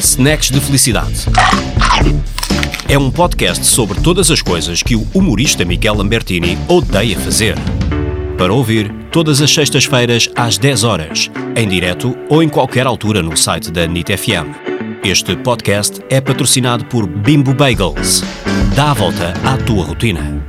[0.00, 1.26] Snacks de Felicidade.
[2.88, 7.54] É um podcast sobre todas as coisas que o humorista Miguel Lambertini odeia fazer.
[8.38, 13.36] Para ouvir, todas as sextas-feiras às 10 horas, em direto ou em qualquer altura no
[13.36, 14.48] site da NIT FM.
[15.04, 18.24] Este podcast é patrocinado por Bimbo Bagels.
[18.74, 20.42] Dá a volta à tua rotina.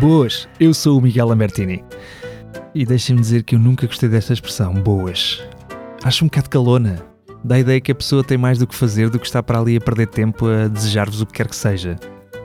[0.00, 1.84] Boas, eu sou o Miguel Lambertini.
[2.74, 5.40] E deixem-me dizer que eu nunca gostei desta expressão, boas.
[6.02, 6.98] Acho um bocado calona.
[7.44, 9.60] Dá a ideia que a pessoa tem mais do que fazer do que estar para
[9.60, 11.96] ali a perder tempo a desejar-vos o que quer que seja.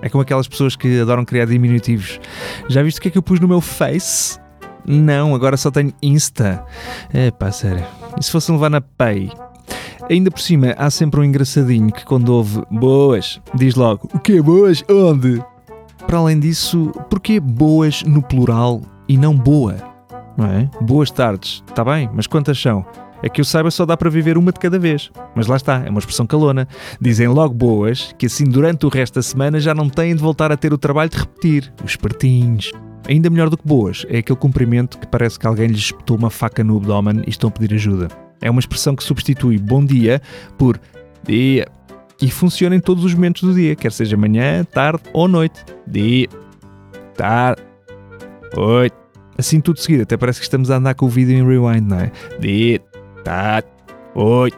[0.02, 2.20] É como aquelas pessoas que adoram criar diminutivos.
[2.67, 4.39] Já viste o que é que eu pus no meu Face?
[4.86, 6.63] Não, agora só tenho Insta.
[7.11, 7.86] É pá, sério.
[8.20, 9.31] E se fosse levar na Pay?
[10.09, 14.42] Ainda por cima, há sempre um engraçadinho que quando ouve boas, diz logo, o quê
[14.42, 14.83] boas?
[14.89, 15.42] Onde?
[16.09, 19.77] Para além disso, porquê boas no plural e não boa?
[20.35, 20.67] Não é?
[20.81, 22.83] Boas tardes, está bem, mas quantas são?
[23.21, 25.11] É que eu saiba só dá para viver uma de cada vez.
[25.35, 26.67] Mas lá está, é uma expressão calona.
[26.99, 30.52] Dizem logo boas, que assim durante o resto da semana já não têm de voltar
[30.52, 31.71] a ter o trabalho de repetir.
[31.85, 32.71] Os espertinhos.
[33.07, 36.31] Ainda melhor do que boas é aquele cumprimento que parece que alguém lhes espetou uma
[36.31, 38.07] faca no abdômen e estão a pedir ajuda.
[38.41, 40.23] É uma expressão que substitui bom dia
[40.57, 40.81] por
[41.23, 41.67] dia.
[42.22, 45.64] E funciona em todos os momentos do dia, quer seja manhã, tarde ou noite.
[45.88, 46.28] Dia,
[47.16, 47.61] tarde,
[48.56, 48.95] noite.
[49.38, 51.98] Assim tudo seguido, até parece que estamos a andar com o vídeo em rewind, não
[51.98, 52.11] é?
[52.39, 52.80] Dia,
[53.23, 53.70] tarde,
[54.14, 54.58] noite,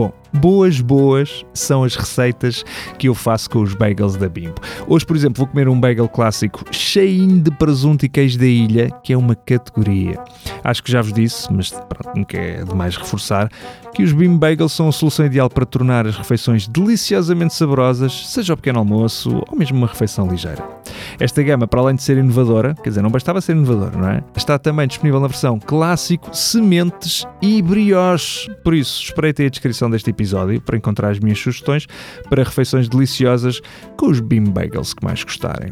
[0.00, 2.64] Bom, boas, boas são as receitas
[2.98, 4.54] que eu faço com os bagels da Bimbo.
[4.88, 8.90] Hoje, por exemplo, vou comer um bagel clássico cheinho de presunto e queijo da ilha,
[9.04, 10.18] que é uma categoria.
[10.64, 13.50] Acho que já vos disse, mas pronto, nunca é demais reforçar,
[13.94, 18.54] que os Bimbo Bagels são a solução ideal para tornar as refeições deliciosamente saborosas, seja
[18.54, 20.79] o pequeno almoço ou mesmo uma refeição ligeira.
[21.20, 24.24] Esta gama, para além de ser inovadora, quer dizer, não bastava ser inovadora, não é?
[24.34, 28.48] Está também disponível na versão clássico, sementes e brioches.
[28.64, 31.86] Por isso, espreitem a descrição deste episódio para encontrar as minhas sugestões
[32.30, 33.60] para refeições deliciosas
[33.98, 35.68] com os Beam Bagels que mais gostarem.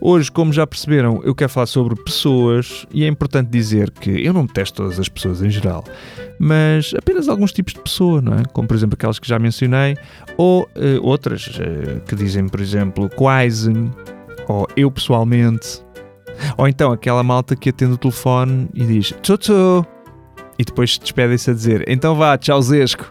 [0.00, 4.32] Hoje, como já perceberam, eu quero falar sobre pessoas e é importante dizer que eu
[4.32, 5.84] não detesto todas as pessoas em geral,
[6.38, 8.44] mas apenas alguns tipos de pessoa, não é?
[8.52, 9.96] Como por exemplo aquelas que já mencionei,
[10.36, 13.72] ou eh, outras eh, que dizem, por exemplo, quase,
[14.48, 15.84] ou eu pessoalmente,
[16.56, 19.86] ou então aquela malta que atende o telefone e diz tchau tchau
[20.58, 23.10] e depois despedem-se a dizer então vá, tchau Zesco.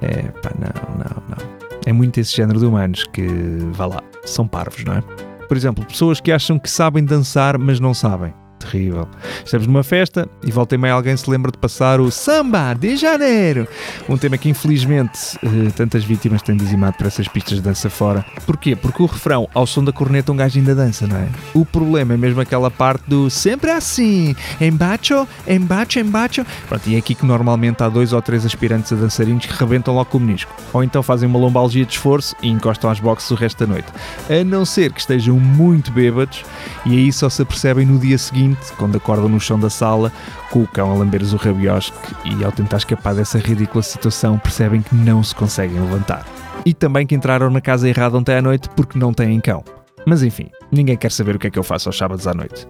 [0.00, 1.58] É pá, não, não, não.
[1.84, 3.26] É muito esse género de humanos que,
[3.72, 5.00] vá lá, são parvos, não é?
[5.48, 8.34] Por exemplo, pessoas que acham que sabem dançar, mas não sabem.
[8.58, 9.08] Terrível.
[9.44, 12.96] Estamos numa festa e volta e meia alguém se lembra de passar o Samba de
[12.96, 13.66] Janeiro.
[14.08, 18.24] Um tema que infelizmente eh, tantas vítimas têm dizimado para essas pistas de dança fora.
[18.44, 18.74] Porquê?
[18.74, 21.28] Porque o refrão, ao som da corneta, um gajo ainda dança, não é?
[21.54, 26.46] O problema é mesmo aquela parte do sempre assim, embaixo, embaixo, embaixo.
[26.68, 29.94] Pronto, e é aqui que normalmente há dois ou três aspirantes a dançarinos que rebentam
[29.94, 30.52] logo com o menisco.
[30.72, 33.88] Ou então fazem uma lombalgia de esforço e encostam às boxes o resto da noite.
[34.28, 36.44] A não ser que estejam muito bêbados
[36.84, 40.12] e aí só se apercebem no dia seguinte, quando acordam no chão da sala,
[40.50, 44.82] com o cão a lamber-lhes o rabiosque e ao tentar escapar dessa ridícula situação percebem
[44.82, 46.26] que não se conseguem levantar.
[46.64, 49.64] E também que entraram na casa errada ontem à noite porque não têm cão.
[50.06, 52.66] Mas enfim, ninguém quer saber o que é que eu faço aos sábados à noite.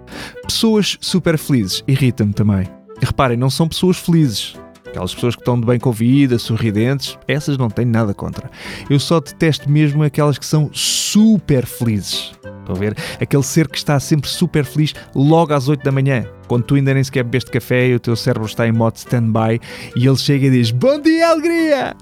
[0.46, 2.66] Pessoas super felizes irritam-me também.
[3.00, 4.56] Reparem, não são pessoas felizes.
[4.86, 8.50] Aquelas pessoas que estão de bem com a vida, sorridentes, essas não tenho nada contra.
[8.88, 12.32] Eu só detesto mesmo aquelas que são super felizes.
[12.68, 12.94] Estão a ver?
[13.18, 16.92] Aquele ser que está sempre super feliz logo às 8 da manhã, quando tu ainda
[16.92, 19.58] nem sequer bebeste café e o teu cérebro está em modo stand-by
[19.96, 21.96] e ele chega e diz: Bom dia, alegria!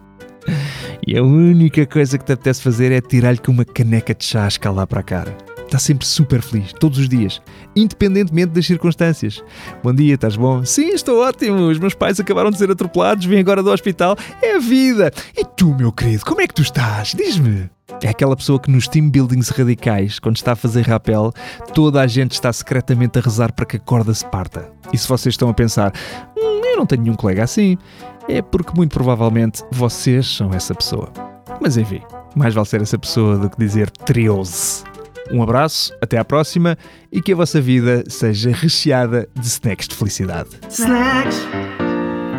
[1.06, 4.44] E a única coisa que te apetece fazer é tirar-lhe com uma caneca de chá
[4.44, 5.36] a escalar para a cara.
[5.64, 7.40] Está sempre super feliz, todos os dias,
[7.74, 9.42] independentemente das circunstâncias.
[9.82, 10.64] Bom dia, estás bom?
[10.64, 11.68] Sim, estou ótimo.
[11.68, 14.16] Os meus pais acabaram de ser atropelados, vêm agora do hospital.
[14.42, 15.12] É a vida.
[15.36, 17.14] E tu, meu querido, como é que tu estás?
[17.16, 17.68] Diz-me.
[18.02, 21.32] É aquela pessoa que nos team buildings radicais, quando está a fazer rapel,
[21.72, 24.70] toda a gente está secretamente a rezar para que a corda se parta.
[24.92, 25.92] E se vocês estão a pensar,
[26.36, 27.78] hum, eu não tenho nenhum colega assim,
[28.28, 31.10] é porque muito provavelmente vocês são essa pessoa.
[31.60, 32.02] Mas enfim,
[32.34, 34.84] mais vale ser essa pessoa do que dizer 13.
[35.30, 36.78] Um abraço, até à próxima
[37.10, 40.50] e que a vossa vida seja recheada de snacks de felicidade.
[40.68, 41.38] Snacks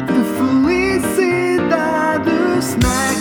[0.07, 3.16] de felicidade, snacks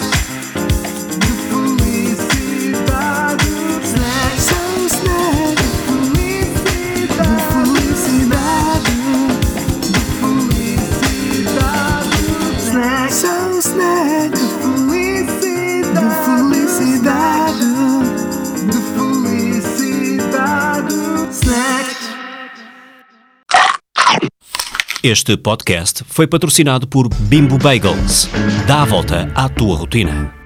[25.09, 28.29] Este podcast foi patrocinado por Bimbo Bagels.
[28.67, 30.46] Dá a volta à tua rotina.